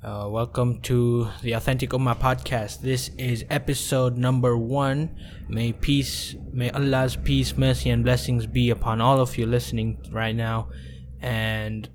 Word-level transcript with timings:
Uh, 0.00 0.28
welcome 0.30 0.80
to 0.80 1.26
the 1.42 1.54
Authentic 1.54 1.90
Ummah 1.90 2.16
podcast. 2.16 2.82
This 2.82 3.10
is 3.18 3.44
episode 3.50 4.16
number 4.16 4.56
one. 4.56 5.18
May 5.48 5.72
peace, 5.72 6.36
may 6.52 6.70
Allah's 6.70 7.16
peace, 7.16 7.56
mercy, 7.56 7.90
and 7.90 8.04
blessings 8.04 8.46
be 8.46 8.70
upon 8.70 9.00
all 9.00 9.18
of 9.18 9.36
you 9.36 9.44
listening 9.44 9.98
right 10.12 10.36
now. 10.36 10.68
And 11.20 11.88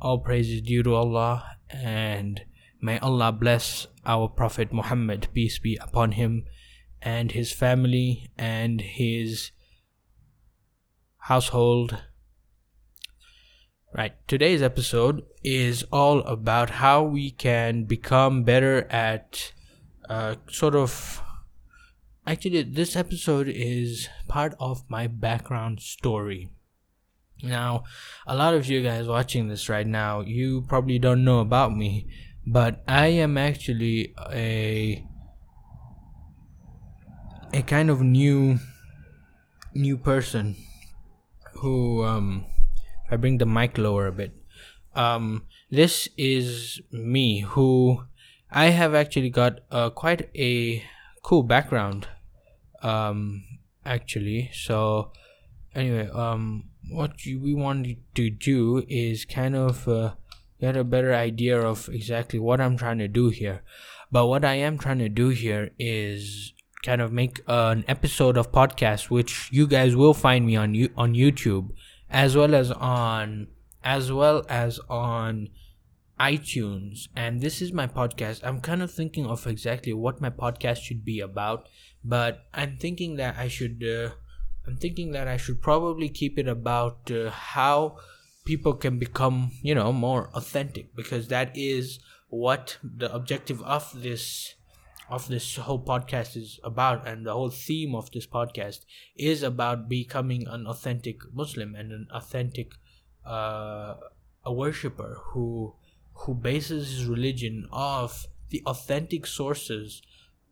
all 0.00 0.20
praise 0.20 0.48
is 0.48 0.60
due 0.60 0.84
to 0.84 0.94
Allah. 0.94 1.56
And 1.70 2.40
may 2.80 3.00
Allah 3.00 3.32
bless 3.32 3.88
our 4.06 4.28
Prophet 4.28 4.72
Muhammad, 4.72 5.26
peace 5.34 5.58
be 5.58 5.76
upon 5.82 6.12
him, 6.12 6.44
and 7.02 7.32
his 7.32 7.50
family, 7.50 8.30
and 8.38 8.80
his 8.80 9.50
household 11.18 11.98
Right. 13.96 14.14
Today's 14.26 14.60
episode 14.60 15.22
is 15.44 15.84
all 15.92 16.18
about 16.26 16.82
how 16.82 17.04
we 17.04 17.30
can 17.30 17.84
become 17.84 18.42
better 18.42 18.90
at 18.90 19.52
uh, 20.08 20.34
sort 20.50 20.74
of. 20.74 21.22
Actually, 22.26 22.64
this 22.64 22.96
episode 22.96 23.46
is 23.46 24.08
part 24.26 24.56
of 24.58 24.82
my 24.90 25.06
background 25.06 25.78
story. 25.78 26.50
Now, 27.40 27.84
a 28.26 28.34
lot 28.34 28.54
of 28.54 28.66
you 28.66 28.82
guys 28.82 29.06
watching 29.06 29.46
this 29.46 29.68
right 29.68 29.86
now, 29.86 30.22
you 30.22 30.62
probably 30.62 30.98
don't 30.98 31.22
know 31.22 31.38
about 31.38 31.76
me, 31.76 32.08
but 32.44 32.82
I 32.88 33.06
am 33.22 33.38
actually 33.38 34.12
a 34.32 35.06
a 37.52 37.62
kind 37.62 37.90
of 37.90 38.00
new 38.00 38.58
new 39.72 39.96
person 39.96 40.56
who 41.60 42.02
um 42.02 42.46
I 43.10 43.16
bring 43.16 43.38
the 43.38 43.46
mic 43.46 43.78
lower 43.78 44.06
a 44.06 44.12
bit. 44.12 44.32
Um, 44.94 45.46
this 45.70 46.08
is 46.16 46.80
me 46.90 47.40
who 47.40 48.04
I 48.50 48.66
have 48.66 48.94
actually 48.94 49.30
got 49.30 49.60
uh, 49.70 49.90
quite 49.90 50.30
a 50.34 50.84
cool 51.22 51.42
background. 51.42 52.08
Um, 52.82 53.44
actually, 53.84 54.50
so 54.52 55.10
anyway, 55.74 56.08
um, 56.12 56.70
what 56.90 57.26
you, 57.26 57.40
we 57.40 57.54
wanted 57.54 57.98
to 58.14 58.30
do 58.30 58.84
is 58.88 59.24
kind 59.24 59.56
of 59.56 59.88
uh, 59.88 60.14
get 60.60 60.76
a 60.76 60.84
better 60.84 61.14
idea 61.14 61.60
of 61.60 61.88
exactly 61.92 62.38
what 62.38 62.60
I'm 62.60 62.76
trying 62.76 62.98
to 62.98 63.08
do 63.08 63.30
here. 63.30 63.62
But 64.12 64.26
what 64.26 64.44
I 64.44 64.54
am 64.54 64.78
trying 64.78 64.98
to 65.00 65.08
do 65.08 65.30
here 65.30 65.70
is 65.78 66.52
kind 66.84 67.00
of 67.00 67.12
make 67.12 67.40
an 67.48 67.84
episode 67.88 68.36
of 68.36 68.52
podcast, 68.52 69.10
which 69.10 69.48
you 69.50 69.66
guys 69.66 69.96
will 69.96 70.14
find 70.14 70.46
me 70.46 70.56
on 70.56 70.74
you 70.74 70.90
on 70.96 71.14
YouTube 71.14 71.70
as 72.14 72.36
well 72.36 72.54
as 72.54 72.70
on 72.70 73.48
as 73.82 74.12
well 74.12 74.46
as 74.48 74.78
on 74.88 75.48
iTunes 76.18 77.08
and 77.16 77.40
this 77.40 77.60
is 77.60 77.72
my 77.72 77.88
podcast. 77.88 78.40
I'm 78.44 78.60
kind 78.60 78.82
of 78.82 78.90
thinking 78.92 79.26
of 79.26 79.48
exactly 79.48 79.92
what 79.92 80.20
my 80.20 80.30
podcast 80.30 80.82
should 80.82 81.04
be 81.04 81.18
about, 81.18 81.68
but 82.04 82.46
I'm 82.54 82.76
thinking 82.76 83.16
that 83.16 83.36
I 83.36 83.48
should 83.48 83.82
uh, 83.82 84.14
I'm 84.64 84.76
thinking 84.76 85.10
that 85.10 85.26
I 85.26 85.36
should 85.36 85.60
probably 85.60 86.08
keep 86.08 86.38
it 86.38 86.46
about 86.46 87.10
uh, 87.10 87.30
how 87.30 87.98
people 88.46 88.74
can 88.74 89.00
become, 89.00 89.50
you 89.60 89.74
know, 89.74 89.92
more 89.92 90.30
authentic 90.34 90.94
because 90.94 91.26
that 91.28 91.50
is 91.56 91.98
what 92.28 92.78
the 92.82 93.12
objective 93.12 93.60
of 93.62 93.90
this 93.92 94.53
of 95.10 95.28
this 95.28 95.56
whole 95.56 95.82
podcast 95.82 96.36
is 96.36 96.58
about 96.64 97.06
and 97.06 97.26
the 97.26 97.32
whole 97.32 97.50
theme 97.50 97.94
of 97.94 98.10
this 98.12 98.26
podcast 98.26 98.84
is 99.16 99.42
about 99.42 99.88
becoming 99.88 100.46
an 100.48 100.66
authentic 100.66 101.18
muslim 101.32 101.74
and 101.74 101.92
an 101.92 102.06
authentic 102.10 102.72
uh, 103.26 103.94
a 104.44 104.52
worshipper 104.52 105.18
who 105.26 105.74
who 106.14 106.34
bases 106.34 106.90
his 106.90 107.06
religion 107.06 107.66
off 107.72 108.26
the 108.50 108.62
authentic 108.66 109.26
sources 109.26 110.02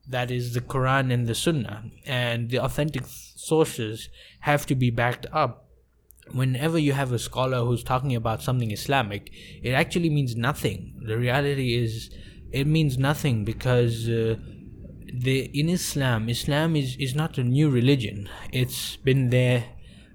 that 0.08 0.30
is 0.30 0.54
the 0.54 0.60
quran 0.60 1.12
and 1.12 1.26
the 1.26 1.34
sunnah. 1.34 1.84
And 2.04 2.50
the 2.50 2.58
authentic 2.58 3.04
sources 3.06 4.08
have 4.40 4.66
to 4.66 4.74
be 4.74 4.90
backed 4.90 5.26
up. 5.32 5.68
Whenever 6.32 6.78
you 6.78 6.92
have 6.92 7.12
a 7.12 7.18
scholar 7.18 7.64
who's 7.64 7.82
talking 7.82 8.14
about 8.14 8.42
something 8.42 8.70
islamic 8.70 9.30
it 9.62 9.72
actually 9.72 10.10
means 10.10 10.36
nothing. 10.36 11.00
The 11.06 11.18
reality 11.18 11.76
is 11.76 12.10
it 12.52 12.66
means 12.66 12.98
nothing 12.98 13.44
because 13.44 14.08
uh, 14.08 14.36
the 15.12 15.50
in 15.58 15.68
Islam, 15.68 16.28
Islam 16.28 16.76
is, 16.76 16.96
is 16.98 17.14
not 17.14 17.38
a 17.38 17.44
new 17.44 17.70
religion. 17.70 18.28
It's 18.52 18.96
been 18.96 19.30
there 19.30 19.64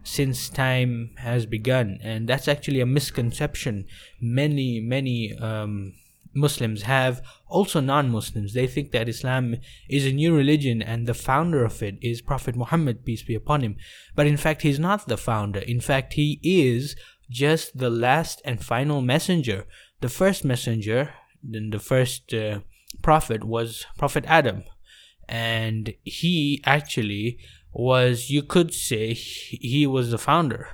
since 0.04 0.50
time 0.50 1.12
has 1.18 1.46
begun, 1.46 2.00
and 2.02 2.28
that's 2.28 2.48
actually 2.48 2.80
a 2.80 2.86
misconception. 2.86 3.86
Many 4.22 4.80
many 4.80 5.38
um, 5.38 5.94
Muslims 6.38 6.84
have, 6.84 7.22
also 7.48 7.80
non-Muslims. 7.80 8.54
They 8.54 8.68
think 8.68 8.92
that 8.92 9.10
Islam 9.10 9.56
is 9.90 10.06
a 10.06 10.12
new 10.12 10.36
religion 10.36 10.82
and 10.82 11.08
the 11.08 11.14
founder 11.14 11.66
of 11.66 11.82
it 11.82 11.98
is 12.02 12.22
Prophet 12.22 12.56
Muhammad 12.56 13.04
peace 13.06 13.24
be 13.24 13.36
upon 13.36 13.62
him. 13.62 13.76
But 14.16 14.28
in 14.28 14.38
fact, 14.38 14.62
he's 14.62 14.80
not 14.80 15.08
the 15.08 15.18
founder. 15.18 15.60
In 15.60 15.82
fact, 15.82 16.14
he 16.14 16.40
is 16.44 16.96
just 17.30 17.78
the 17.78 17.90
last 17.90 18.42
and 18.46 18.64
final 18.64 19.02
messenger. 19.02 19.66
The 20.02 20.10
first 20.10 20.46
messenger 20.46 21.14
then 21.48 21.70
the 21.70 21.80
first 21.80 22.34
uh, 22.34 22.60
prophet 23.02 23.44
was 23.44 23.86
Prophet 23.98 24.26
Adam, 24.28 24.64
and 25.28 25.94
he 26.04 26.62
actually 26.66 27.40
was, 27.74 28.30
you 28.30 28.44
could 28.44 28.74
say, 28.74 29.14
he 29.14 29.86
was 29.86 30.12
the 30.12 30.18
founder 30.18 30.68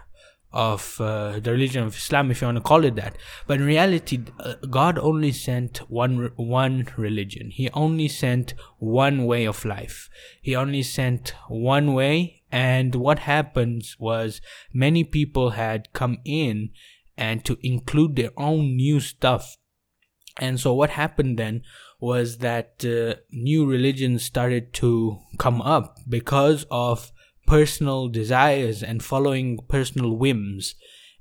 of 0.53 1.01
uh, 1.01 1.39
the 1.39 1.51
religion 1.51 1.83
of 1.83 1.95
Islam, 1.95 2.29
if 2.29 2.41
you 2.41 2.47
want 2.47 2.57
to 2.57 2.63
call 2.63 2.85
it 2.85 2.95
that. 2.95 3.17
But 3.47 3.59
in 3.59 3.65
reality, 3.65 4.23
uh, 4.39 4.53
God 4.69 4.99
only 4.99 5.31
sent 5.31 5.79
one 5.89 6.31
one 6.35 6.87
religion. 6.95 7.49
He 7.49 7.69
only 7.71 8.07
sent 8.07 8.53
one 8.77 9.25
way 9.25 9.45
of 9.45 9.65
life. 9.65 10.09
He 10.41 10.55
only 10.55 10.83
sent 10.83 11.33
one 11.47 11.93
way. 11.93 12.43
And 12.51 12.93
what 12.93 13.19
happens 13.19 13.97
was 13.99 14.41
many 14.71 15.03
people 15.03 15.51
had 15.51 15.91
come 15.91 16.19
in 16.23 16.69
and 17.17 17.43
to 17.45 17.57
include 17.63 18.15
their 18.15 18.29
own 18.37 18.75
new 18.75 18.99
stuff 18.99 19.57
and 20.39 20.59
so 20.59 20.73
what 20.73 20.91
happened 20.91 21.37
then 21.37 21.61
was 21.99 22.39
that 22.39 22.83
uh, 22.83 23.19
new 23.31 23.65
religions 23.65 24.23
started 24.23 24.73
to 24.73 25.19
come 25.37 25.61
up 25.61 25.97
because 26.09 26.65
of 26.69 27.11
personal 27.47 28.07
desires 28.09 28.83
and 28.83 29.03
following 29.03 29.59
personal 29.67 30.17
whims. 30.17 30.75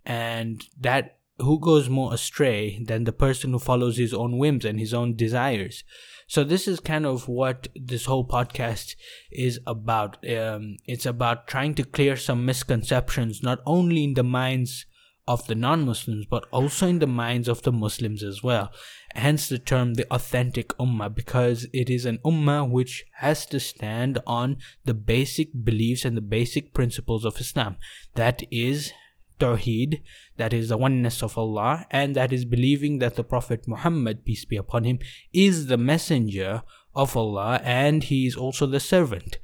And 0.04 0.64
that 0.80 1.18
who 1.38 1.60
goes 1.60 1.88
more 1.88 2.12
astray 2.12 2.82
than 2.84 3.04
the 3.04 3.12
person 3.12 3.52
who 3.52 3.58
follows 3.58 3.96
his 3.96 4.12
own 4.12 4.38
whims 4.38 4.64
and 4.64 4.80
his 4.80 4.94
own 4.94 5.14
desires? 5.14 5.84
So 6.26 6.42
this 6.42 6.66
is 6.66 6.80
kind 6.80 7.04
of 7.04 7.28
what 7.28 7.68
this 7.76 8.06
whole 8.06 8.26
podcast 8.26 8.94
is 9.30 9.60
about. 9.66 10.16
Um, 10.28 10.78
it's 10.86 11.06
about 11.06 11.46
trying 11.46 11.74
to 11.74 11.84
clear 11.84 12.16
some 12.16 12.46
misconceptions 12.46 13.42
not 13.42 13.60
only 13.66 14.04
in 14.04 14.14
the 14.14 14.24
minds 14.24 14.86
of 15.26 15.46
the 15.46 15.54
non-Muslims, 15.54 16.26
but 16.26 16.44
also 16.50 16.86
in 16.86 16.98
the 16.98 17.06
minds 17.06 17.48
of 17.48 17.62
the 17.62 17.72
Muslims 17.72 18.22
as 18.22 18.42
well. 18.42 18.72
Hence 19.14 19.48
the 19.48 19.58
term 19.58 19.94
the 19.94 20.06
authentic 20.12 20.68
ummah, 20.78 21.14
because 21.14 21.66
it 21.72 21.88
is 21.88 22.04
an 22.04 22.18
ummah 22.24 22.68
which 22.68 23.04
has 23.18 23.46
to 23.46 23.60
stand 23.60 24.18
on 24.26 24.56
the 24.84 24.94
basic 24.94 25.48
beliefs 25.64 26.04
and 26.04 26.16
the 26.16 26.22
basic 26.22 26.74
principles 26.74 27.24
of 27.24 27.38
Islam. 27.38 27.76
That 28.14 28.42
is 28.50 28.92
Tawheed, 29.38 30.02
that 30.36 30.52
is 30.52 30.68
the 30.68 30.76
oneness 30.76 31.22
of 31.22 31.36
Allah, 31.36 31.86
and 31.90 32.14
that 32.14 32.32
is 32.32 32.44
believing 32.44 32.98
that 32.98 33.16
the 33.16 33.24
Prophet 33.24 33.66
Muhammad, 33.66 34.24
peace 34.24 34.44
be 34.44 34.56
upon 34.56 34.84
him, 34.84 34.98
is 35.32 35.66
the 35.66 35.76
messenger 35.76 36.62
of 36.94 37.16
Allah 37.16 37.60
and 37.64 38.04
he 38.04 38.26
is 38.26 38.36
also 38.36 38.66
the 38.66 38.80
servant. 38.80 39.38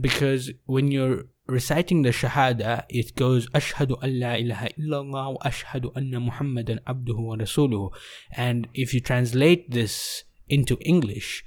Because 0.00 0.52
when 0.64 0.90
you're 0.90 1.24
reciting 1.46 2.02
the 2.02 2.10
Shahada, 2.10 2.84
it 2.88 3.16
goes 3.16 3.48
Ashhadu 3.48 4.02
an 4.02 4.20
la 4.20 4.34
ilaha 4.34 4.68
illallah 4.78 5.34
wa 5.34 5.38
ashhadu 5.44 5.92
anna 5.96 6.20
Muhammadan 6.20 6.80
abduhu 6.86 7.18
wa 7.18 7.36
rasuluhu. 7.36 7.90
And 8.32 8.68
if 8.74 8.94
you 8.94 9.00
translate 9.00 9.70
this 9.70 10.24
into 10.48 10.78
English, 10.80 11.44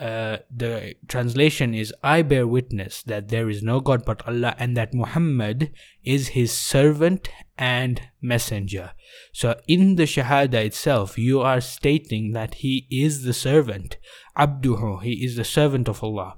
uh, 0.00 0.38
the 0.54 0.94
translation 1.08 1.74
is 1.74 1.92
I 2.04 2.22
bear 2.22 2.46
witness 2.46 3.02
that 3.04 3.28
there 3.28 3.50
is 3.50 3.62
no 3.62 3.80
God 3.80 4.04
but 4.04 4.26
Allah 4.28 4.54
and 4.56 4.76
that 4.76 4.94
Muhammad 4.94 5.72
is 6.04 6.28
his 6.28 6.52
servant 6.52 7.28
and 7.56 8.00
messenger. 8.22 8.92
So 9.32 9.58
in 9.66 9.96
the 9.96 10.04
Shahada 10.04 10.64
itself, 10.64 11.18
you 11.18 11.40
are 11.40 11.60
stating 11.60 12.32
that 12.32 12.54
he 12.54 12.86
is 12.90 13.24
the 13.24 13.32
servant. 13.32 13.96
Abduhu, 14.36 15.02
he 15.02 15.24
is 15.24 15.34
the 15.34 15.44
servant 15.44 15.88
of 15.88 16.04
Allah 16.04 16.36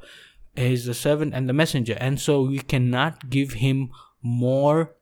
is 0.56 0.84
the 0.86 0.94
servant 0.94 1.34
and 1.34 1.48
the 1.48 1.52
messenger. 1.52 1.96
And 2.00 2.20
so 2.20 2.42
we 2.42 2.58
cannot 2.58 3.30
give 3.30 3.54
him 3.54 3.90
more 4.22 4.96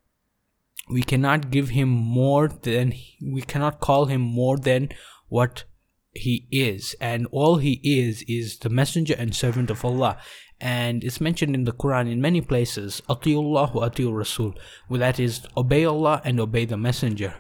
we 0.91 1.03
cannot 1.03 1.51
give 1.51 1.71
him 1.71 1.89
more 1.89 2.49
than 2.49 2.95
we 3.23 3.43
cannot 3.43 3.81
call 3.81 4.07
him 4.07 4.21
more 4.21 4.57
than 4.57 4.89
what 5.29 5.65
he 6.13 6.47
is. 6.51 6.97
And 7.01 7.27
all 7.31 7.57
he 7.57 7.81
is 7.83 8.23
is 8.23 8.59
the 8.59 8.71
messenger 8.71 9.15
and 9.19 9.35
servant 9.35 9.71
of 9.71 9.85
Allah. 9.85 10.19
And 10.61 11.05
it's 11.05 11.21
mentioned 11.21 11.55
in 11.55 11.65
the 11.65 11.73
Quran 11.73 12.11
in 12.11 12.21
many 12.21 12.41
places 12.41 13.03
Atiullah 13.09 13.75
wa 13.75 13.89
Atiur 13.89 14.17
Rasul 14.17 14.55
that 14.91 15.21
is 15.21 15.47
obey 15.57 15.85
Allah 15.85 16.21
and 16.25 16.41
obey 16.41 16.65
the 16.65 16.77
messenger. 16.77 17.35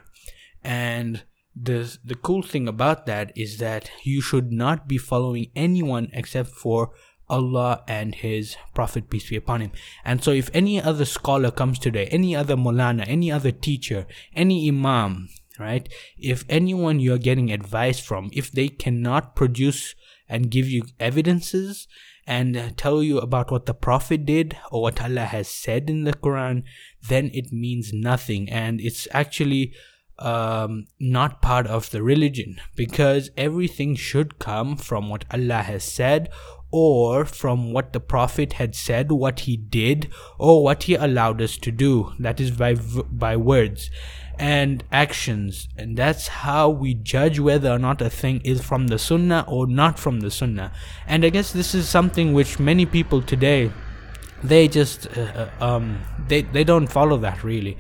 And 0.63 1.25
the 1.57 1.99
the 2.05 2.15
cool 2.15 2.43
thing 2.43 2.69
about 2.69 3.07
that 3.07 3.33
is 3.37 3.59
that 3.59 3.91
you 4.05 4.21
should 4.21 4.53
not 4.53 4.87
be 4.87 4.99
following 4.99 5.51
anyone 5.57 6.11
except 6.13 6.51
for 6.51 6.93
Allah 7.31 7.83
and 7.87 8.15
His 8.15 8.57
Prophet, 8.75 9.11
peace 9.11 9.31
be 9.31 9.37
upon 9.37 9.61
him. 9.61 9.73
And 10.05 10.23
so, 10.23 10.33
if 10.33 10.51
any 10.55 10.81
other 10.81 11.05
scholar 11.05 11.51
comes 11.51 11.79
today, 11.79 12.07
any 12.07 12.35
other 12.35 12.57
Molana, 12.57 13.05
any 13.07 13.31
other 13.31 13.51
teacher, 13.51 14.07
any 14.35 14.69
Imam, 14.69 15.29
right, 15.59 15.89
if 16.19 16.45
anyone 16.49 17.01
you're 17.01 17.19
getting 17.19 17.53
advice 17.53 18.01
from, 18.01 18.31
if 18.33 18.51
they 18.51 18.69
cannot 18.69 19.37
produce 19.37 19.95
and 20.29 20.51
give 20.51 20.69
you 20.69 20.85
evidences 21.01 21.89
and 22.27 22.77
tell 22.77 23.03
you 23.03 23.19
about 23.19 23.51
what 23.51 23.65
the 23.65 23.75
Prophet 23.75 24.27
did 24.27 24.57
or 24.71 24.83
what 24.83 25.03
Allah 25.03 25.25
has 25.25 25.49
said 25.49 25.89
in 25.89 26.05
the 26.05 26.13
Quran, 26.13 26.63
then 27.09 27.31
it 27.33 27.53
means 27.53 27.93
nothing. 27.93 28.51
And 28.51 28.81
it's 28.81 29.09
actually 29.13 29.73
um, 30.19 30.87
not 30.99 31.41
part 31.41 31.67
of 31.67 31.91
the 31.91 32.03
religion 32.03 32.61
because 32.75 33.31
everything 33.37 33.95
should 33.95 34.39
come 34.39 34.77
from 34.77 35.09
what 35.09 35.25
Allah 35.33 35.63
has 35.63 35.85
said 35.85 36.29
or 36.71 37.25
from 37.25 37.73
what 37.73 37.93
the 37.93 38.01
prophet 38.01 38.55
had 38.55 38.75
said 38.75 39.11
what 39.11 39.41
he 39.41 39.57
did 39.57 40.11
or 40.39 40.63
what 40.63 40.85
he 40.85 40.95
allowed 40.95 41.41
us 41.41 41.57
to 41.57 41.71
do. 41.71 42.13
That 42.19 42.41
is 42.41 42.51
by 42.51 42.75
by 42.75 43.37
words 43.37 43.91
and 44.39 44.85
actions. 44.93 45.69
And 45.77 45.97
that's 45.97 46.29
how 46.29 46.69
we 46.69 46.95
judge 46.95 47.41
whether 47.41 47.71
or 47.71 47.79
not 47.79 48.01
a 48.01 48.11
thing 48.11 48.41
is 48.45 48.61
from 48.61 48.87
the 48.87 48.99
sunnah 48.99 49.45
or 49.49 49.67
not 49.67 49.99
from 49.99 50.21
the 50.21 50.31
sunnah. 50.31 50.73
And 51.07 51.25
i 51.25 51.31
guess 51.31 51.53
this 51.53 51.75
is 51.75 51.89
something 51.89 52.33
which 52.33 52.59
many 52.59 52.87
people 52.87 53.23
today 53.23 53.73
they 54.43 54.69
just 54.69 55.09
uh, 55.17 55.49
uh 55.61 55.65
um 55.65 56.01
they 56.29 56.43
they 56.43 56.65
don't 56.65 56.87
follow 56.87 57.17
that 57.19 57.43
really. 57.43 57.77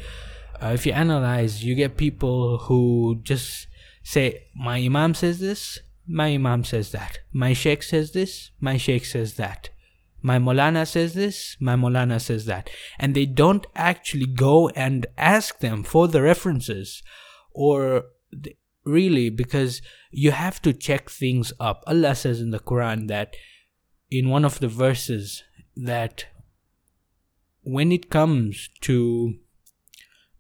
Uh, 0.61 0.73
if 0.75 0.85
you 0.87 0.93
analyze 0.93 1.64
you 1.64 1.75
get 1.75 1.96
people 1.96 2.58
who 2.58 3.20
just 3.23 3.69
say 4.02 4.46
my 4.56 4.79
imam 4.79 5.14
says 5.14 5.38
this 5.38 5.79
my 6.08 6.28
Imam 6.28 6.64
says 6.64 6.90
that. 6.93 7.19
My 7.32 7.52
Sheikh 7.52 7.82
says 7.82 8.12
this, 8.12 8.50
my 8.60 8.76
Sheikh 8.76 9.05
says 9.05 9.34
that. 9.34 9.69
My 10.20 10.38
Molana 10.38 10.87
says 10.87 11.14
this, 11.14 11.56
my 11.60 11.76
Molana 11.76 12.20
says 12.20 12.46
that. 12.46 12.70
And 12.99 13.14
they 13.14 13.26
don't 13.26 13.66
actually 13.76 14.26
go 14.26 14.69
and 14.70 15.06
ask 15.16 15.58
them 15.58 15.84
for 15.84 16.08
the 16.08 16.22
references 16.22 17.02
or 17.52 18.06
really 18.84 19.28
because 19.28 19.82
you 20.10 20.31
have 20.31 20.60
to 20.62 20.72
check 20.72 21.10
things 21.10 21.52
up. 21.60 21.84
Allah 21.87 22.14
says 22.14 22.40
in 22.40 22.50
the 22.50 22.58
Quran 22.58 23.08
that 23.08 23.37
in 24.11 24.31
one 24.31 24.44
of 24.44 24.61
the 24.61 24.69
verses 24.69 25.44
that 25.76 26.26
when 27.62 27.93
it 27.93 28.11
comes 28.11 28.70
to 28.81 29.34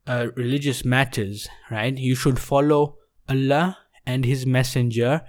uh, 0.06 0.28
religious 0.34 0.84
matters, 0.84 1.46
right, 1.70 1.96
you 1.96 2.14
should 2.14 2.38
follow 2.38 2.96
Allah 3.28 3.76
and 4.06 4.24
His 4.24 4.46
Messenger 4.46 5.22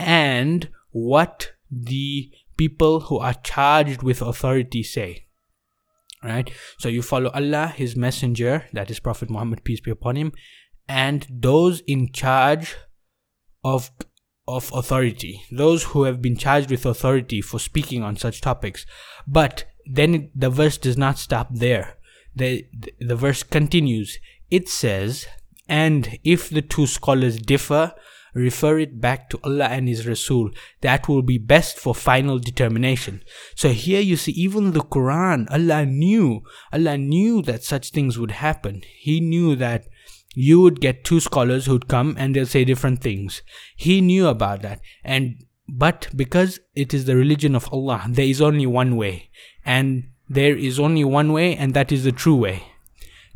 and 0.00 0.68
what 0.90 1.52
the 1.70 2.30
people 2.56 3.00
who 3.00 3.18
are 3.18 3.34
charged 3.34 4.02
with 4.02 4.22
authority 4.22 4.82
say. 4.82 5.26
Right? 6.22 6.50
So 6.78 6.88
you 6.88 7.02
follow 7.02 7.30
Allah, 7.30 7.68
His 7.68 7.96
Messenger, 7.96 8.66
that 8.72 8.90
is 8.90 8.98
Prophet 9.00 9.30
Muhammad, 9.30 9.64
peace 9.64 9.80
be 9.80 9.90
upon 9.90 10.16
him, 10.16 10.32
and 10.88 11.26
those 11.30 11.80
in 11.86 12.12
charge 12.12 12.76
of 13.62 13.90
of 14.48 14.70
authority, 14.74 15.42
those 15.52 15.84
who 15.84 16.02
have 16.04 16.20
been 16.20 16.36
charged 16.36 16.70
with 16.70 16.84
authority 16.84 17.40
for 17.40 17.60
speaking 17.60 18.02
on 18.02 18.16
such 18.16 18.40
topics. 18.40 18.84
But 19.26 19.66
then 19.86 20.30
the 20.34 20.50
verse 20.50 20.76
does 20.76 20.96
not 20.96 21.18
stop 21.18 21.48
there. 21.52 21.98
The, 22.34 22.66
the, 22.72 22.92
the 23.00 23.16
verse 23.16 23.44
continues. 23.44 24.18
It 24.50 24.68
says, 24.68 25.26
and 25.68 26.18
if 26.24 26.50
the 26.50 26.62
two 26.62 26.88
scholars 26.88 27.38
differ 27.38 27.94
refer 28.34 28.78
it 28.78 29.00
back 29.00 29.30
to 29.30 29.40
Allah 29.42 29.66
and 29.66 29.88
His 29.88 30.06
Rasul. 30.06 30.50
That 30.80 31.08
will 31.08 31.22
be 31.22 31.38
best 31.38 31.78
for 31.78 31.94
final 31.94 32.38
determination. 32.38 33.22
So 33.54 33.70
here 33.70 34.00
you 34.00 34.16
see, 34.16 34.32
even 34.32 34.72
the 34.72 34.80
Quran, 34.80 35.50
Allah 35.50 35.86
knew, 35.86 36.42
Allah 36.72 36.98
knew 36.98 37.42
that 37.42 37.64
such 37.64 37.90
things 37.90 38.18
would 38.18 38.32
happen. 38.32 38.82
He 38.98 39.20
knew 39.20 39.56
that 39.56 39.86
you 40.34 40.60
would 40.60 40.80
get 40.80 41.04
two 41.04 41.20
scholars 41.20 41.66
who'd 41.66 41.88
come 41.88 42.14
and 42.18 42.34
they'll 42.34 42.46
say 42.46 42.64
different 42.64 43.00
things. 43.00 43.42
He 43.76 44.00
knew 44.00 44.28
about 44.28 44.62
that. 44.62 44.80
And 45.04 45.44
but 45.68 46.08
because 46.16 46.58
it 46.74 46.92
is 46.92 47.04
the 47.04 47.16
religion 47.16 47.54
of 47.54 47.72
Allah, 47.72 48.04
there 48.08 48.26
is 48.26 48.40
only 48.40 48.66
one 48.66 48.96
way. 48.96 49.30
And 49.64 50.08
there 50.28 50.56
is 50.56 50.78
only 50.78 51.04
one 51.04 51.32
way, 51.32 51.56
and 51.56 51.74
that 51.74 51.92
is 51.92 52.04
the 52.04 52.12
true 52.12 52.36
way. 52.36 52.62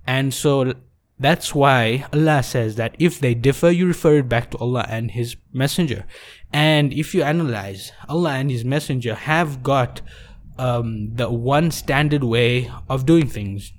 And 0.07 0.33
so 0.33 0.75
that's 1.19 1.55
why 1.55 2.07
Allah 2.13 2.43
says 2.43 2.77
that 2.77 2.97
if 2.99 3.21
they 3.21 3.35
differ, 3.35 3.71
you 3.71 3.87
refer 3.87 4.19
it 4.19 4.29
back 4.29 4.51
to 4.51 4.59
Allah 4.59 4.85
and 4.89 5.11
His 5.11 5.37
Messenger. 5.53 6.05
And 6.53 6.93
if 6.93 7.15
you 7.15 7.23
analyze, 7.23 7.93
Allah 8.09 8.33
and 8.33 8.51
His 8.51 8.65
Messenger 8.65 9.15
have 9.15 9.63
got 9.63 10.01
um, 10.59 11.15
the 11.15 11.31
one 11.31 11.71
standard 11.71 12.25
way 12.25 12.71
of 12.89 13.07
doing 13.07 13.29
things. 13.29 13.73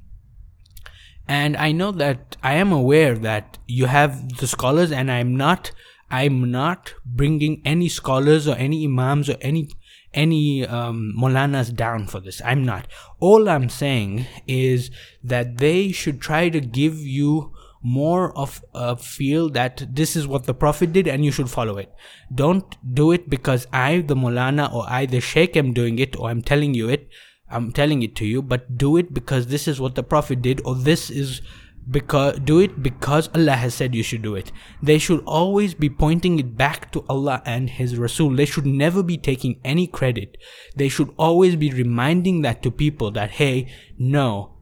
And 1.27 1.57
I 1.57 1.71
know 1.71 1.91
that 1.91 2.37
I 2.43 2.53
am 2.55 2.71
aware 2.71 3.15
that 3.15 3.57
you 3.67 3.87
have 3.87 4.37
the 4.37 4.47
scholars, 4.47 4.91
and 4.91 5.11
I'm 5.11 5.35
not. 5.35 5.71
I'm 6.11 6.51
not 6.51 6.93
bringing 7.03 7.63
any 7.65 7.89
scholars 7.89 8.47
or 8.47 8.55
any 8.55 8.85
imams 8.85 9.27
or 9.27 9.37
any 9.41 9.69
any 10.15 10.65
um, 10.65 11.13
Molanas 11.17 11.75
down 11.75 12.07
for 12.07 12.19
this. 12.19 12.41
I'm 12.43 12.63
not. 12.63 12.87
All 13.19 13.47
I'm 13.47 13.69
saying 13.69 14.25
is 14.47 14.89
that 15.23 15.57
they 15.57 15.91
should 15.91 16.19
try 16.21 16.49
to 16.49 16.59
give 16.59 16.97
you 16.97 17.53
more 17.83 18.35
of 18.35 18.65
a 18.73 18.97
feel 18.97 19.47
that 19.49 19.85
this 19.93 20.15
is 20.15 20.25
what 20.25 20.45
the 20.45 20.53
Prophet 20.55 20.91
did 20.91 21.07
and 21.07 21.23
you 21.23 21.31
should 21.31 21.51
follow 21.51 21.77
it. 21.77 21.93
Don't 22.33 22.75
do 22.95 23.11
it 23.11 23.29
because 23.29 23.67
I, 23.71 23.99
the 23.99 24.15
Molana, 24.15 24.73
or 24.73 24.85
I, 24.89 25.05
the 25.05 25.21
Sheikh, 25.21 25.55
am 25.55 25.71
doing 25.71 25.99
it 25.99 26.17
or 26.17 26.29
I'm 26.29 26.41
telling 26.41 26.73
you 26.73 26.89
it. 26.89 27.07
I'm 27.47 27.71
telling 27.71 28.01
it 28.01 28.15
to 28.15 28.25
you, 28.25 28.41
but 28.41 28.75
do 28.75 28.97
it 28.97 29.13
because 29.13 29.47
this 29.47 29.67
is 29.67 29.79
what 29.79 29.93
the 29.93 30.01
Prophet 30.01 30.41
did 30.41 30.61
or 30.65 30.73
this 30.73 31.11
is 31.11 31.41
because 31.89 32.39
do 32.39 32.59
it 32.59 32.81
because 32.81 33.29
Allah 33.35 33.53
has 33.53 33.75
said 33.75 33.93
you 33.93 34.03
should 34.03 34.21
do 34.21 34.35
it. 34.35 34.51
They 34.81 34.97
should 34.97 35.23
always 35.25 35.73
be 35.73 35.89
pointing 35.89 36.39
it 36.39 36.57
back 36.57 36.91
to 36.93 37.05
Allah 37.07 37.41
and 37.45 37.69
His 37.69 37.97
Rasul. 37.97 38.35
They 38.35 38.45
should 38.45 38.65
never 38.65 39.03
be 39.03 39.17
taking 39.17 39.59
any 39.63 39.87
credit. 39.87 40.37
They 40.75 40.89
should 40.89 41.13
always 41.17 41.55
be 41.55 41.71
reminding 41.71 42.41
that 42.41 42.63
to 42.63 42.71
people 42.71 43.11
that 43.11 43.31
hey, 43.31 43.71
no, 43.97 44.55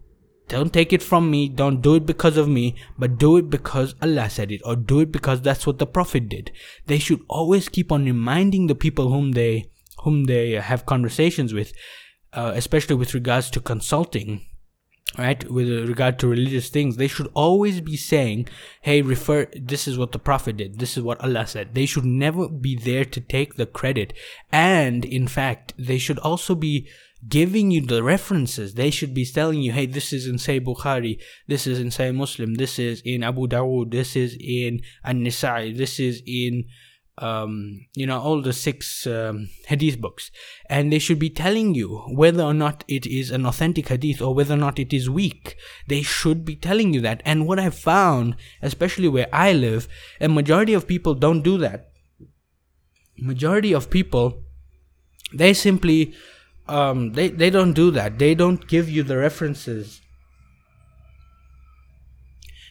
don't 0.50 0.74
take 0.74 0.92
it 0.92 1.02
from 1.02 1.31
me, 1.31 1.48
don't 1.48 1.81
do 1.81 1.96
it 1.96 2.06
because 2.06 2.38
of 2.38 2.50
me, 2.50 2.75
but 2.98 3.18
do 3.18 3.38
it 3.38 3.50
because 3.50 3.96
Allah 4.02 4.30
said 4.30 4.52
it, 4.52 4.62
or 4.66 4.76
do 4.76 5.00
it 5.00 5.12
because 5.12 5.42
that's 5.42 5.66
what 5.66 5.80
the 5.80 5.88
Prophet 5.88 6.28
did. 6.28 6.52
They 6.86 7.00
should 7.00 7.22
always 7.30 7.69
keep 7.69 7.92
on 7.92 8.06
reminding 8.06 8.68
the 8.68 8.76
people 8.76 9.10
whom 9.10 9.31
they 9.31 9.69
whom 10.04 10.26
they 10.26 10.52
have 10.52 10.86
conversations 10.86 11.54
with, 11.54 11.71
uh, 12.33 12.52
especially 12.56 12.95
with 12.95 13.14
regards 13.14 13.50
to 13.52 13.62
consulting 13.62 14.45
right 15.18 15.50
with 15.52 15.70
regard 15.88 16.18
to 16.20 16.28
religious 16.28 16.70
things 16.70 16.96
they 16.96 17.08
should 17.08 17.30
always 17.34 17.82
be 17.82 17.96
saying 17.96 18.48
hey 18.82 19.02
refer 19.02 19.48
this 19.56 19.88
is 19.88 19.98
what 19.98 20.12
the 20.12 20.20
prophet 20.20 20.58
did. 20.58 20.80
This 20.80 20.98
is 20.98 21.04
what 21.04 21.22
allah 21.24 21.46
said. 21.48 21.76
They 21.76 21.86
should 21.86 22.06
never 22.06 22.48
be 22.48 22.76
there 22.76 23.06
to 23.06 23.22
take 23.22 23.56
the 23.56 23.66
credit. 23.66 24.14
And 24.52 25.06
in 25.06 25.28
fact 25.28 25.74
they 25.78 25.98
should 25.98 26.20
also 26.20 26.56
be 26.56 26.88
giving 27.28 27.72
you 27.72 27.82
the 27.82 28.04
references. 28.04 28.74
They 28.74 28.90
should 28.90 29.14
be 29.14 29.26
telling 29.26 29.62
you 29.62 29.72
hey 29.72 29.86
this 29.86 30.12
is 30.14 30.28
in 30.28 30.36
Sahih 30.36 30.66
bukhari. 30.66 31.22
This 31.48 31.68
is 31.68 31.80
in 31.80 31.88
Sahih 31.88 32.16
muslim. 32.16 32.56
This 32.56 32.80
is 32.80 33.02
in 33.06 33.24
abu 33.24 33.48
dawood 33.48 33.92
this 33.92 34.16
is 34.16 34.36
in 34.40 34.82
an-nisa'i. 35.04 35.78
This 35.78 36.00
is 36.00 36.22
in 36.26 36.66
um, 37.20 37.86
you 37.94 38.08
know, 38.08 38.20
all 38.20 38.42
the 38.42 38.54
six 38.54 39.06
um, 39.06 39.50
hadith 39.68 40.02
books, 40.02 40.32
and 40.68 40.92
they 40.92 41.00
should 41.00 41.20
be 41.20 41.30
telling 41.30 41.76
you 41.76 42.00
whether 42.10 42.42
or 42.44 42.54
not 42.54 42.84
it 42.88 43.06
is 43.06 43.30
an 43.30 43.46
authentic 43.46 43.90
hadith 43.90 44.22
or 44.22 44.34
whether 44.34 44.56
or 44.56 44.58
not 44.58 44.80
it 44.80 44.92
is 44.94 45.10
weak. 45.10 45.56
They 45.88 46.02
should 46.02 46.44
be 46.44 46.56
telling 46.56 46.94
you 46.94 47.02
that. 47.02 47.22
And 47.24 47.48
what 47.48 47.60
I've 47.60 47.78
found, 47.78 48.36
especially 48.62 49.08
where 49.08 49.28
I 49.32 49.54
live, 49.54 49.88
a 50.20 50.28
majority 50.28 50.74
of 50.74 50.88
people 50.88 51.14
don't 51.14 51.44
do 51.44 51.58
that. 51.60 51.92
Majority 53.20 53.74
of 53.74 53.92
people, 53.92 54.42
they 55.32 55.54
simply, 55.54 56.16
um, 56.68 57.14
they 57.14 57.30
they 57.30 57.52
don't 57.52 57.74
do 57.74 57.92
that. 57.92 58.18
They 58.18 58.34
don't 58.34 58.68
give 58.68 58.90
you 58.90 59.04
the 59.04 59.18
references. 59.18 60.02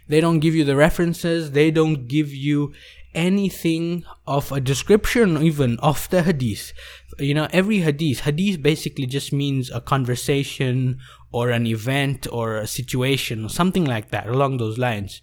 They 0.08 0.20
don't 0.20 0.40
give 0.40 0.54
you 0.54 0.64
the 0.64 0.76
references. 0.76 1.52
They 1.52 1.70
don't 1.70 2.08
give 2.08 2.34
you 2.34 2.72
anything 3.14 4.04
of 4.26 4.52
a 4.52 4.60
description 4.60 5.42
even 5.42 5.78
of 5.80 6.08
the 6.10 6.22
hadith. 6.22 6.72
You 7.18 7.34
know 7.34 7.48
every 7.52 7.80
hadith 7.80 8.20
hadith 8.20 8.62
basically 8.62 9.06
just 9.06 9.32
means 9.32 9.70
a 9.70 9.80
conversation 9.80 10.98
or 11.30 11.50
an 11.50 11.66
event 11.66 12.26
or 12.30 12.56
a 12.56 12.66
situation 12.66 13.44
or 13.44 13.48
something 13.48 13.84
like 13.84 14.10
that 14.10 14.28
along 14.28 14.56
those 14.56 14.78
lines. 14.78 15.22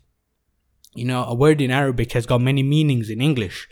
You 0.95 1.05
know 1.05 1.23
a 1.23 1.33
word 1.33 1.61
in 1.61 1.71
arabic 1.71 2.13
has 2.13 2.25
got 2.25 2.41
many 2.41 2.63
meanings 2.63 3.09
in 3.09 3.21
english. 3.21 3.67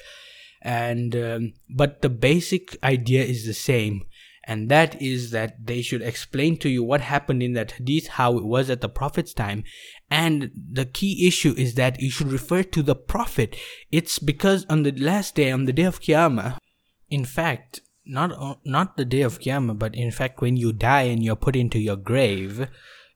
And 0.62 1.16
um, 1.16 1.54
but 1.70 2.02
the 2.02 2.10
basic 2.10 2.78
idea 2.84 3.24
is 3.24 3.46
the 3.46 3.54
same. 3.54 4.04
And 4.50 4.70
that 4.70 5.02
is 5.02 5.32
that 5.32 5.66
they 5.66 5.82
should 5.82 6.02
explain 6.02 6.56
to 6.58 6.70
you 6.70 6.82
what 6.82 7.02
happened 7.02 7.44
in 7.44 7.52
that 7.54 7.72
hadith, 7.72 8.08
how 8.08 8.38
it 8.38 8.46
was 8.46 8.70
at 8.70 8.80
the 8.80 8.88
Prophet's 8.88 9.34
time, 9.34 9.66
And 10.10 10.52
the 10.56 10.86
key 10.86 11.28
issue 11.28 11.54
is 11.58 11.76
that 11.76 12.00
you 12.00 12.10
should 12.10 12.32
refer 12.32 12.64
to 12.64 12.82
the 12.82 12.96
Prophet. 12.96 13.58
It's 13.92 14.20
because 14.20 14.66
on 14.70 14.84
the 14.84 14.94
last 14.94 15.36
day, 15.36 15.52
on 15.52 15.66
the 15.66 15.74
day 15.74 15.84
of 15.84 16.00
Qiyamah, 16.00 16.58
in 17.10 17.26
fact, 17.26 17.82
not 18.06 18.60
not 18.66 18.96
the 18.96 19.04
day 19.04 19.22
of 19.22 19.40
Qiyamah, 19.40 19.78
but 19.78 19.96
in 19.96 20.12
fact, 20.12 20.40
when 20.40 20.56
you 20.56 20.72
die 20.72 21.04
and 21.04 21.22
you're 21.22 21.36
put 21.36 21.58
into 21.58 21.80
your 21.80 21.98
grave, 21.98 22.70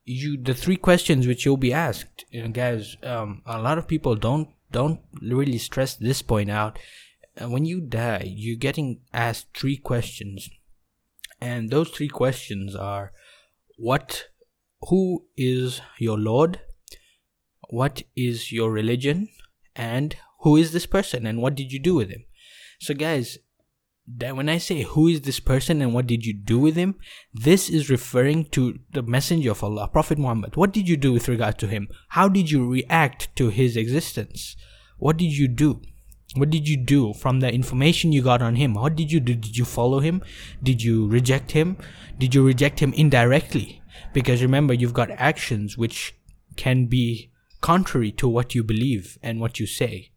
you 0.03 0.37
the 0.41 0.53
three 0.53 0.75
questions 0.75 1.27
which 1.27 1.45
you'll 1.45 1.57
be 1.57 1.73
asked, 1.73 2.25
you 2.29 2.43
know, 2.43 2.49
guys. 2.49 2.97
Um, 3.03 3.41
a 3.45 3.61
lot 3.61 3.77
of 3.77 3.87
people 3.87 4.15
don't 4.15 4.49
don't 4.71 4.99
really 5.21 5.57
stress 5.57 5.95
this 5.95 6.21
point 6.21 6.49
out. 6.49 6.77
Uh, 7.41 7.49
when 7.49 7.63
you 7.63 7.79
die, 7.79 8.23
you're 8.25 8.57
getting 8.57 8.99
asked 9.13 9.47
three 9.57 9.77
questions, 9.77 10.49
and 11.39 11.69
those 11.69 11.89
three 11.89 12.09
questions 12.09 12.75
are, 12.75 13.13
what, 13.77 14.27
who 14.89 15.25
is 15.37 15.81
your 15.97 16.17
Lord, 16.19 16.59
what 17.71 18.03
is 18.15 18.51
your 18.51 18.69
religion, 18.69 19.29
and 19.75 20.15
who 20.41 20.57
is 20.57 20.73
this 20.73 20.85
person, 20.85 21.25
and 21.25 21.41
what 21.41 21.55
did 21.55 21.71
you 21.71 21.79
do 21.79 21.95
with 21.95 22.09
him? 22.09 22.25
So, 22.79 22.93
guys, 22.93 23.37
that 24.17 24.35
when 24.35 24.49
I 24.49 24.57
say 24.57 24.81
who 24.81 25.07
is 25.07 25.21
this 25.21 25.39
person 25.39 25.81
and 25.81 25.93
what 25.93 26.05
did 26.05 26.25
you 26.25 26.33
do 26.33 26.59
with 26.59 26.75
him, 26.75 26.95
this 27.33 27.69
is 27.69 27.89
referring 27.89 28.45
to 28.45 28.79
the 28.91 29.03
messenger 29.03 29.51
of 29.51 29.63
Allah, 29.63 29.87
Prophet 29.87 30.17
Muhammad. 30.17 30.57
What 30.57 30.73
did 30.73 30.89
you 30.89 30.97
do 30.97 31.13
with 31.13 31.29
regard 31.29 31.57
to 31.59 31.67
him? 31.67 31.87
How 32.09 32.27
did 32.27 32.51
you 32.51 32.67
react 32.67 33.33
to 33.37 33.49
his 33.49 33.77
existence? 33.77 34.57
What 34.97 35.15
did 35.17 35.31
you 35.37 35.47
do? 35.47 35.81
What 36.35 36.49
did 36.49 36.67
you 36.67 36.77
do 36.77 37.13
from 37.13 37.39
the 37.39 37.53
information 37.53 38.11
you 38.11 38.21
got 38.21 38.41
on 38.41 38.55
him? 38.55 38.73
What 38.73 38.95
did 38.95 39.11
you 39.11 39.19
do? 39.19 39.35
Did 39.35 39.57
you 39.57 39.65
follow 39.65 39.99
him? 39.99 40.21
Did 40.61 40.83
you 40.83 41.07
reject 41.07 41.51
him? 41.51 41.77
Did 42.17 42.35
you 42.35 42.45
reject 42.45 42.79
him 42.79 42.93
indirectly? 42.93 43.81
Because 44.13 44.41
remember, 44.41 44.73
you've 44.73 44.93
got 44.93 45.11
actions 45.11 45.77
which 45.77 46.15
can 46.55 46.85
be 46.87 47.30
contrary 47.61 48.11
to 48.11 48.27
what 48.27 48.53
you 48.55 48.63
believe 48.63 49.17
and 49.21 49.39
what 49.39 49.59
you 49.59 49.65
say 49.65 50.11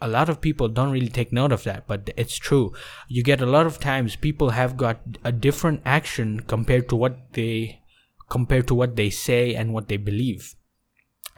a 0.00 0.08
lot 0.08 0.28
of 0.28 0.40
people 0.40 0.68
don't 0.68 0.90
really 0.90 1.08
take 1.08 1.32
note 1.32 1.52
of 1.52 1.64
that, 1.64 1.86
but 1.86 2.10
it's 2.16 2.36
true. 2.36 2.72
You 3.08 3.22
get 3.22 3.40
a 3.40 3.46
lot 3.46 3.66
of 3.66 3.80
times 3.80 4.16
people 4.16 4.50
have 4.50 4.76
got 4.76 5.00
a 5.24 5.32
different 5.32 5.82
action 5.84 6.40
compared 6.40 6.88
to 6.90 6.96
what 6.96 7.32
they 7.32 7.80
compared 8.28 8.66
to 8.66 8.74
what 8.74 8.96
they 8.96 9.08
say 9.08 9.54
and 9.54 9.72
what 9.72 9.88
they 9.88 9.96
believe. 9.96 10.54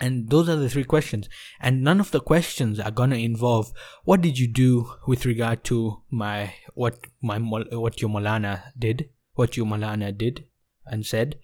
And 0.01 0.31
those 0.31 0.49
are 0.49 0.57
the 0.57 0.71
three 0.71 0.85
questions. 0.85 1.29
And 1.61 1.83
none 1.83 2.01
of 2.01 2.13
the 2.13 2.21
questions 2.21 2.81
are 2.81 2.91
gonna 2.91 3.17
involve 3.17 3.73
what 4.05 4.21
did 4.21 4.39
you 4.39 4.49
do 4.49 4.91
with 5.07 5.27
regard 5.27 5.65
to 5.65 6.03
my 6.11 6.55
what 6.75 6.99
my 7.23 7.39
what 7.39 8.01
your 8.01 8.11
Molana 8.11 8.73
did, 8.79 9.11
what 9.35 9.57
your 9.57 9.67
Molana 9.67 10.17
did 10.17 10.47
and 10.87 11.05
said. 11.05 11.39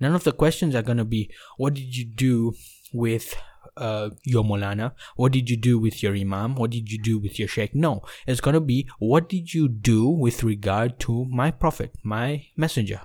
None 0.00 0.14
of 0.14 0.24
the 0.24 0.32
questions 0.32 0.74
are 0.74 0.82
gonna 0.82 1.04
be 1.04 1.30
what 1.56 1.74
did 1.74 1.96
you 1.96 2.04
do 2.04 2.54
with 2.92 3.34
uh, 3.76 4.10
your 4.24 4.44
Molana? 4.44 4.92
What 5.16 5.32
did 5.32 5.50
you 5.50 5.56
do 5.56 5.78
with 5.78 6.02
your 6.02 6.14
Imam? 6.14 6.54
What 6.54 6.70
did 6.70 6.90
you 6.90 6.98
do 6.98 7.18
with 7.18 7.38
your 7.38 7.48
Sheikh? 7.48 7.74
No, 7.74 8.02
it's 8.26 8.40
going 8.40 8.54
to 8.54 8.60
be 8.60 8.88
what 8.98 9.28
did 9.28 9.54
you 9.54 9.68
do 9.68 10.08
with 10.08 10.42
regard 10.42 10.98
to 11.00 11.24
my 11.26 11.50
Prophet, 11.50 11.94
my 12.02 12.46
Messenger? 12.56 13.02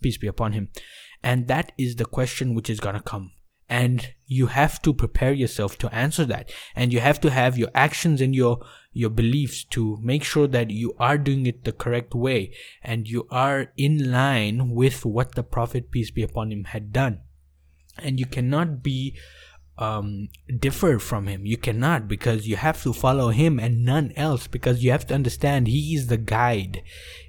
Peace 0.00 0.18
be 0.18 0.26
upon 0.26 0.52
him. 0.52 0.68
And 1.22 1.48
that 1.48 1.72
is 1.78 1.96
the 1.96 2.04
question 2.04 2.54
which 2.54 2.68
is 2.68 2.80
going 2.80 2.94
to 2.94 3.00
come. 3.00 3.32
And 3.66 4.12
you 4.26 4.48
have 4.48 4.82
to 4.82 4.92
prepare 4.92 5.32
yourself 5.32 5.78
to 5.78 5.94
answer 5.94 6.26
that. 6.26 6.52
And 6.76 6.92
you 6.92 7.00
have 7.00 7.18
to 7.22 7.30
have 7.30 7.56
your 7.56 7.70
actions 7.74 8.20
and 8.20 8.34
your 8.34 8.60
your 8.92 9.10
beliefs 9.10 9.64
to 9.64 9.98
make 10.00 10.22
sure 10.22 10.46
that 10.46 10.70
you 10.70 10.94
are 11.00 11.18
doing 11.18 11.46
it 11.46 11.64
the 11.64 11.72
correct 11.72 12.14
way 12.14 12.54
and 12.80 13.08
you 13.08 13.26
are 13.30 13.72
in 13.76 14.12
line 14.12 14.70
with 14.70 15.04
what 15.04 15.34
the 15.34 15.42
Prophet, 15.42 15.90
peace 15.90 16.12
be 16.12 16.22
upon 16.22 16.52
him, 16.52 16.64
had 16.64 16.92
done. 16.92 17.22
And 17.98 18.18
you 18.18 18.26
cannot 18.26 18.82
be 18.82 19.16
um, 19.78 20.28
differ 20.58 20.98
from 20.98 21.26
him. 21.26 21.46
You 21.46 21.56
cannot 21.56 22.08
because 22.08 22.46
you 22.46 22.56
have 22.56 22.82
to 22.82 22.92
follow 22.92 23.30
him 23.30 23.58
and 23.58 23.84
none 23.84 24.12
else 24.16 24.46
because 24.46 24.84
you 24.84 24.90
have 24.90 25.06
to 25.08 25.14
understand 25.14 25.66
he 25.66 25.94
is 25.94 26.06
the 26.06 26.16
guide 26.16 26.82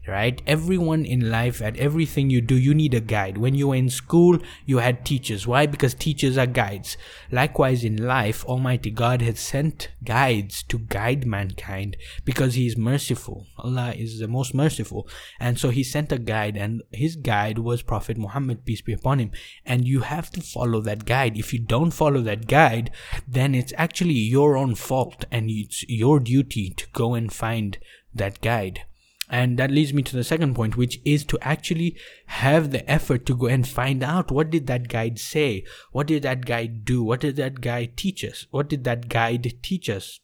right? 0.08 0.42
Everyone 0.46 1.06
in 1.06 1.32
life, 1.32 1.62
at 1.62 1.78
everything 1.78 2.30
you 2.30 2.42
do, 2.42 2.56
you 2.56 2.74
need 2.74 2.94
a 2.94 3.00
guide. 3.00 3.38
When 3.38 3.56
you 3.56 3.70
were 3.70 3.76
in 3.76 3.90
school, 3.90 4.40
you 4.66 4.78
had 4.80 5.06
teachers. 5.06 5.48
Why? 5.48 5.66
Because 5.66 5.94
teachers 5.94 6.38
are 6.38 6.46
guides. 6.46 6.98
Likewise, 7.32 7.84
in 7.84 7.98
life, 8.06 8.46
Almighty 8.46 8.92
God 8.92 9.22
has 9.22 9.40
sent 9.40 9.90
guides 10.04 10.64
to 10.64 10.80
guide 10.80 11.26
mankind 11.26 11.98
because 12.24 12.54
He 12.56 12.68
is 12.68 12.78
merciful. 12.78 13.48
Allah 13.58 13.94
is 13.96 14.20
the 14.20 14.28
most 14.28 14.54
merciful. 14.54 15.08
And 15.40 15.60
so 15.60 15.70
He 15.70 15.84
sent 15.84 16.12
a 16.12 16.20
guide, 16.20 16.58
and 16.58 16.84
His 16.92 17.16
guide 17.16 17.60
was 17.60 17.82
Prophet 17.82 18.18
Muhammad, 18.18 18.66
peace 18.66 18.82
be 18.82 18.94
upon 18.94 19.20
him. 19.20 19.32
And 19.66 19.88
you 19.88 20.02
have 20.02 20.30
to 20.32 20.42
follow 20.42 20.82
that 20.82 21.06
guide. 21.06 21.38
If 21.38 21.54
you 21.54 21.60
don't 21.60 21.92
follow 21.92 22.22
that 22.22 22.35
guide, 22.36 22.92
then 23.28 23.56
it's 23.56 23.74
actually 23.78 24.14
your 24.14 24.58
own 24.58 24.76
fault, 24.76 25.26
and 25.32 25.50
it's 25.50 25.84
your 25.88 26.20
duty 26.20 26.72
to 26.72 26.88
go 26.94 27.14
and 27.14 27.32
find 27.32 27.78
that 28.14 28.42
guide. 28.42 28.82
And 29.30 29.58
that 29.58 29.72
leads 29.72 29.94
me 29.94 30.04
to 30.04 30.16
the 30.16 30.24
second 30.24 30.54
point, 30.56 30.78
which 30.78 31.00
is 31.04 31.26
to 31.26 31.40
actually 31.42 31.98
have 32.28 32.72
the 32.72 32.90
effort 32.90 33.26
to 33.26 33.36
go 33.36 33.48
and 33.48 33.68
find 33.68 34.04
out 34.04 34.32
what 34.32 34.52
did 34.52 34.68
that 34.68 34.88
guide 34.88 35.18
say? 35.18 35.64
What 35.92 36.08
did 36.08 36.24
that 36.24 36.46
guide 36.46 36.86
do? 36.86 37.04
What 37.04 37.22
did 37.22 37.36
that 37.38 37.62
guide 37.62 37.98
teach 37.98 38.24
us? 38.24 38.46
What 38.52 38.70
did 38.70 38.84
that 38.84 39.10
guide 39.10 39.52
teach 39.64 39.90
us? 39.90 40.20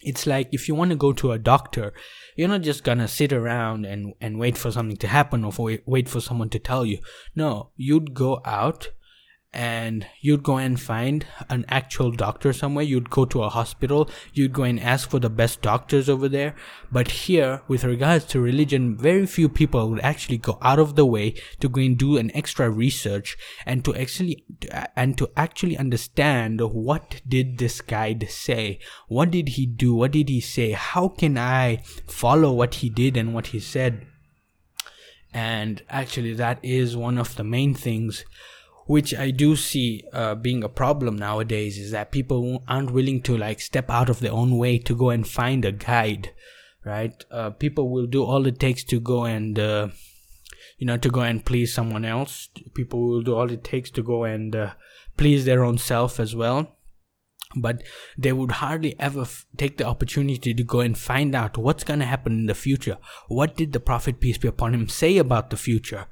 It's 0.00 0.26
like 0.26 0.48
if 0.50 0.66
you 0.66 0.74
want 0.74 0.90
to 0.90 0.96
go 0.96 1.12
to 1.12 1.32
a 1.32 1.38
doctor, 1.38 1.92
you're 2.34 2.48
not 2.48 2.62
just 2.62 2.84
gonna 2.84 3.06
sit 3.06 3.32
around 3.32 3.84
and, 3.84 4.14
and 4.20 4.38
wait 4.38 4.56
for 4.56 4.72
something 4.72 4.96
to 4.96 5.08
happen 5.08 5.44
or 5.44 5.52
for, 5.52 5.78
wait 5.86 6.08
for 6.08 6.20
someone 6.20 6.48
to 6.50 6.58
tell 6.58 6.84
you. 6.84 6.98
No, 7.36 7.70
you'd 7.76 8.14
go 8.14 8.40
out 8.44 8.88
and 9.54 10.06
you'd 10.22 10.42
go 10.42 10.56
and 10.56 10.80
find 10.80 11.26
an 11.50 11.66
actual 11.68 12.10
doctor 12.10 12.54
somewhere. 12.54 12.84
You'd 12.84 13.10
go 13.10 13.26
to 13.26 13.42
a 13.42 13.50
hospital. 13.50 14.08
You'd 14.32 14.54
go 14.54 14.62
and 14.62 14.80
ask 14.80 15.10
for 15.10 15.18
the 15.18 15.28
best 15.28 15.60
doctors 15.60 16.08
over 16.08 16.26
there. 16.26 16.54
But 16.90 17.08
here 17.08 17.60
with 17.68 17.84
regards 17.84 18.24
to 18.26 18.40
religion 18.40 18.96
very 18.96 19.26
few 19.26 19.50
people 19.50 19.90
would 19.90 20.00
actually 20.00 20.38
go 20.38 20.58
out 20.62 20.78
of 20.78 20.96
the 20.96 21.04
way 21.04 21.34
to 21.60 21.68
go 21.68 21.82
and 21.82 21.98
do 21.98 22.16
an 22.16 22.34
extra 22.34 22.70
research 22.70 23.36
and 23.66 23.84
to 23.84 23.94
actually 23.94 24.44
and 24.96 25.18
to 25.18 25.30
actually 25.36 25.76
understand 25.76 26.60
what 26.60 27.20
did 27.28 27.58
this 27.58 27.82
guide 27.82 28.28
say? 28.30 28.78
What 29.08 29.30
did 29.30 29.50
he 29.50 29.66
do? 29.66 29.94
What 29.94 30.12
did 30.12 30.30
he 30.30 30.40
say? 30.40 30.72
How 30.72 31.08
can 31.08 31.36
i 31.36 31.82
follow 32.06 32.52
what 32.52 32.76
he 32.76 32.88
did 32.88 33.18
and 33.18 33.34
what 33.34 33.48
he 33.48 33.60
said? 33.60 34.06
And 35.34 35.82
actually 35.90 36.32
that 36.34 36.58
is 36.62 36.96
one 36.96 37.18
of 37.18 37.36
the 37.36 37.44
main 37.44 37.74
things 37.74 38.24
which 38.86 39.14
I 39.14 39.30
do 39.30 39.56
see 39.56 40.04
uh, 40.12 40.34
being 40.34 40.64
a 40.64 40.68
problem 40.68 41.16
nowadays 41.16 41.78
is 41.78 41.92
that 41.92 42.10
people 42.10 42.62
aren't 42.66 42.90
willing 42.90 43.22
to 43.22 43.36
like 43.36 43.60
step 43.60 43.90
out 43.90 44.08
of 44.08 44.20
their 44.20 44.32
own 44.32 44.58
way 44.58 44.78
to 44.78 44.96
go 44.96 45.10
and 45.10 45.26
find 45.26 45.64
a 45.64 45.72
guide, 45.72 46.32
right? 46.84 47.24
Uh, 47.30 47.50
people 47.50 47.90
will 47.90 48.06
do 48.06 48.24
all 48.24 48.46
it 48.46 48.58
takes 48.58 48.82
to 48.84 49.00
go 49.00 49.24
and, 49.24 49.58
uh, 49.58 49.88
you 50.78 50.86
know, 50.86 50.96
to 50.96 51.10
go 51.10 51.20
and 51.20 51.44
please 51.44 51.72
someone 51.72 52.04
else. 52.04 52.48
People 52.74 53.08
will 53.08 53.22
do 53.22 53.34
all 53.34 53.50
it 53.50 53.62
takes 53.62 53.90
to 53.92 54.02
go 54.02 54.24
and 54.24 54.56
uh, 54.56 54.72
please 55.16 55.44
their 55.44 55.64
own 55.64 55.78
self 55.78 56.18
as 56.18 56.34
well. 56.34 56.76
But 57.54 57.82
they 58.16 58.32
would 58.32 58.52
hardly 58.52 58.98
ever 58.98 59.22
f- 59.22 59.46
take 59.58 59.76
the 59.76 59.86
opportunity 59.86 60.54
to 60.54 60.64
go 60.64 60.80
and 60.80 60.96
find 60.96 61.34
out 61.34 61.58
what's 61.58 61.84
going 61.84 62.00
to 62.00 62.06
happen 62.06 62.32
in 62.32 62.46
the 62.46 62.54
future. 62.54 62.96
What 63.28 63.56
did 63.56 63.74
the 63.74 63.80
Prophet, 63.80 64.20
peace 64.20 64.38
be 64.38 64.48
upon 64.48 64.74
him, 64.74 64.88
say 64.88 65.18
about 65.18 65.50
the 65.50 65.58
future? 65.58 66.06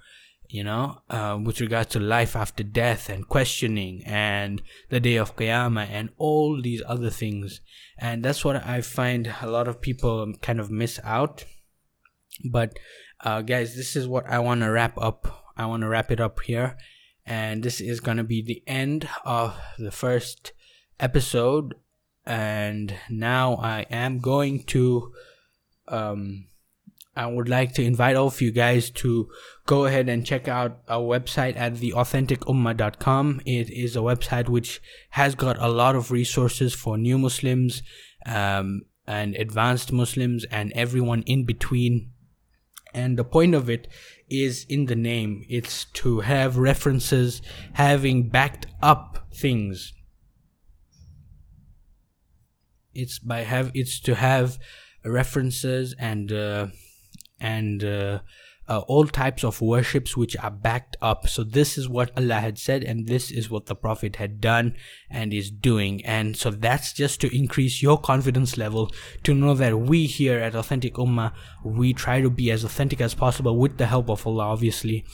You 0.50 0.64
know, 0.64 1.00
uh, 1.08 1.38
with 1.42 1.60
regards 1.60 1.90
to 1.90 2.00
life 2.00 2.34
after 2.34 2.64
death 2.64 3.08
and 3.08 3.28
questioning 3.28 4.02
and 4.04 4.60
the 4.88 4.98
day 4.98 5.16
of 5.16 5.36
Qiyamah 5.36 5.88
and 5.88 6.10
all 6.16 6.60
these 6.60 6.82
other 6.86 7.10
things. 7.10 7.60
And 7.96 8.24
that's 8.24 8.44
what 8.44 8.56
I 8.56 8.80
find 8.80 9.32
a 9.40 9.48
lot 9.48 9.68
of 9.68 9.80
people 9.80 10.34
kind 10.42 10.58
of 10.58 10.70
miss 10.70 10.98
out. 11.04 11.44
But, 12.44 12.78
uh, 13.20 13.42
guys, 13.42 13.76
this 13.76 13.94
is 13.94 14.08
what 14.08 14.26
I 14.26 14.40
want 14.40 14.62
to 14.62 14.70
wrap 14.70 14.98
up. 14.98 15.52
I 15.56 15.66
want 15.66 15.82
to 15.82 15.88
wrap 15.88 16.10
it 16.10 16.20
up 16.20 16.40
here. 16.40 16.76
And 17.24 17.62
this 17.62 17.80
is 17.80 18.00
going 18.00 18.16
to 18.16 18.24
be 18.24 18.42
the 18.42 18.62
end 18.66 19.08
of 19.24 19.56
the 19.78 19.92
first 19.92 20.52
episode. 20.98 21.76
And 22.26 22.94
now 23.08 23.54
I 23.54 23.86
am 23.90 24.18
going 24.18 24.64
to, 24.64 25.12
um, 25.86 26.46
I 27.16 27.26
would 27.26 27.48
like 27.48 27.74
to 27.74 27.82
invite 27.82 28.16
all 28.16 28.28
of 28.28 28.40
you 28.40 28.52
guys 28.52 28.88
to 28.90 29.28
go 29.66 29.84
ahead 29.84 30.08
and 30.08 30.24
check 30.24 30.46
out 30.46 30.80
our 30.88 31.02
website 31.02 31.56
at 31.56 31.74
theauthenticummah.com. 31.74 33.40
It 33.44 33.70
is 33.70 33.96
a 33.96 34.00
website 34.00 34.48
which 34.48 34.80
has 35.10 35.34
got 35.34 35.58
a 35.58 35.68
lot 35.68 35.96
of 35.96 36.10
resources 36.10 36.72
for 36.72 36.96
new 36.96 37.18
Muslims 37.18 37.82
um, 38.26 38.82
and 39.06 39.34
advanced 39.34 39.92
Muslims 39.92 40.44
and 40.52 40.72
everyone 40.74 41.22
in 41.22 41.44
between. 41.44 42.12
And 42.94 43.18
the 43.18 43.24
point 43.24 43.54
of 43.54 43.68
it 43.68 43.88
is 44.28 44.64
in 44.68 44.86
the 44.86 44.96
name. 44.96 45.44
It's 45.48 45.84
to 45.84 46.20
have 46.20 46.56
references 46.56 47.42
having 47.72 48.28
backed 48.28 48.66
up 48.80 49.26
things. 49.34 49.92
It's 52.94 53.18
by 53.18 53.40
have 53.40 53.70
it's 53.74 54.00
to 54.00 54.14
have 54.16 54.58
references 55.04 55.94
and 55.98 56.32
uh, 56.32 56.66
and 57.40 57.82
uh, 57.82 58.20
uh, 58.70 58.78
all 58.86 59.04
types 59.04 59.42
of 59.42 59.60
worships 59.60 60.16
which 60.16 60.36
are 60.36 60.50
backed 60.50 60.96
up. 61.02 61.28
So 61.28 61.42
this 61.42 61.76
is 61.76 61.88
what 61.88 62.12
Allah 62.16 62.40
had 62.40 62.56
said, 62.56 62.84
and 62.84 63.08
this 63.08 63.32
is 63.32 63.50
what 63.50 63.66
the 63.66 63.74
Prophet 63.74 64.16
had 64.16 64.40
done 64.40 64.76
and 65.10 65.34
is 65.34 65.50
doing. 65.50 66.04
And 66.04 66.36
so 66.36 66.52
that's 66.52 66.92
just 66.92 67.20
to 67.22 67.36
increase 67.36 67.82
your 67.82 67.98
confidence 67.98 68.56
level 68.56 68.92
to 69.24 69.34
know 69.34 69.54
that 69.54 69.80
we 69.80 70.06
here 70.06 70.38
at 70.38 70.54
Authentic 70.54 70.94
Ummah, 70.94 71.32
we 71.64 71.92
try 71.92 72.20
to 72.20 72.30
be 72.30 72.52
as 72.52 72.62
authentic 72.62 73.00
as 73.00 73.12
possible 73.12 73.58
with 73.58 73.76
the 73.76 73.86
help 73.86 74.08
of 74.08 74.24
Allah, 74.24 74.44
obviously. 74.44 75.04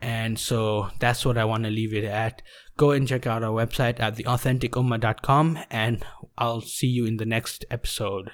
And 0.00 0.36
so 0.38 0.90
that's 0.98 1.24
what 1.24 1.38
I 1.38 1.44
want 1.44 1.64
to 1.64 1.70
leave 1.70 1.94
it 1.94 2.04
at. 2.04 2.42
Go 2.76 2.90
and 2.90 3.06
check 3.06 3.28
out 3.28 3.44
our 3.44 3.64
website 3.64 4.00
at 4.00 4.16
theauthenticummah.com, 4.16 5.58
and 5.70 6.04
I'll 6.36 6.60
see 6.60 6.86
you 6.86 7.06
in 7.06 7.16
the 7.16 7.26
next 7.26 7.64
episode. 7.70 8.30